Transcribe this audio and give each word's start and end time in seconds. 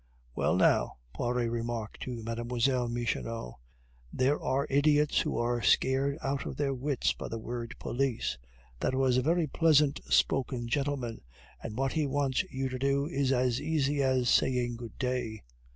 "Well, 0.33 0.55
now," 0.55 0.97
Poiret 1.13 1.51
remarked 1.51 2.01
to 2.01 2.23
Mlle. 2.23 2.87
Michonneau, 2.89 3.59
"there 4.11 4.41
are 4.41 4.65
idiots 4.67 5.19
who 5.19 5.37
are 5.37 5.61
scared 5.61 6.17
out 6.23 6.47
of 6.47 6.57
their 6.57 6.73
wits 6.73 7.13
by 7.13 7.27
the 7.27 7.37
word 7.37 7.75
police. 7.77 8.39
That 8.79 8.95
was 8.95 9.17
a 9.17 9.21
very 9.21 9.45
pleasant 9.45 10.01
spoken 10.09 10.67
gentleman, 10.67 11.21
and 11.61 11.77
what 11.77 11.93
he 11.93 12.07
wants 12.07 12.41
you 12.51 12.67
to 12.69 12.79
do 12.79 13.05
is 13.05 13.31
as 13.31 13.61
easy 13.61 14.01
as 14.01 14.27
saying 14.27 14.77
'Good 14.77 14.97
day. 14.97 15.43